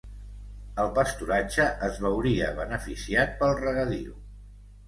[0.83, 4.19] El pasturatge es veuria beneficiat pel regadiu.